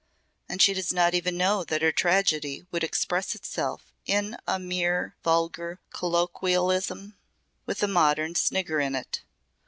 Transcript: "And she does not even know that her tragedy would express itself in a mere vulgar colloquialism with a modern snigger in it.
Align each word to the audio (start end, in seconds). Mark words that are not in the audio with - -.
"And 0.49 0.63
she 0.63 0.73
does 0.73 0.91
not 0.91 1.13
even 1.13 1.37
know 1.37 1.63
that 1.63 1.83
her 1.83 1.91
tragedy 1.91 2.65
would 2.71 2.83
express 2.83 3.35
itself 3.35 3.93
in 4.07 4.35
a 4.47 4.57
mere 4.57 5.15
vulgar 5.23 5.79
colloquialism 5.91 7.13
with 7.67 7.83
a 7.83 7.87
modern 7.87 8.33
snigger 8.33 8.79
in 8.79 8.95
it. 8.95 9.21